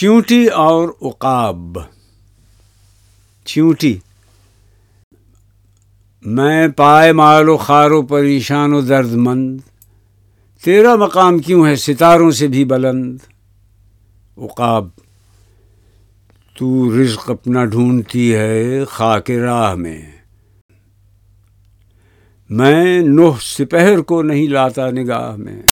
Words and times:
چیونٹی 0.00 0.46
اور 0.46 0.88
عقاب۔ 1.02 1.78
چیونٹی۔ 3.44 3.98
میں 6.26 6.68
پائے 6.68 7.12
مال 7.12 7.48
و 7.48 7.56
خار 7.56 7.90
و 7.90 8.02
پریشان 8.02 8.72
و 8.72 8.80
درد 8.80 9.12
مند 9.12 9.60
تیرا 10.64 10.96
مقام 10.96 11.38
کیوں 11.38 11.66
ہے 11.66 11.76
ستاروں 11.76 12.30
سے 12.30 12.46
بھی 12.46 12.64
بلند؟ 12.64 13.18
عقاب، 14.38 14.88
تو 16.58 17.00
رزق 17.00 17.30
اپنا 17.30 17.64
ڈھونڈتی 17.64 18.34
ہے 18.34 18.84
خاک 18.84 19.30
راہ 19.30 19.74
میں۔ 19.74 20.02
میں 22.50 23.00
نوح 23.00 23.36
سپہر 23.40 24.00
کو 24.00 24.22
نہیں 24.22 24.46
لاتا 24.46 24.90
نگاہ 24.90 25.36
میں۔ 25.36 25.62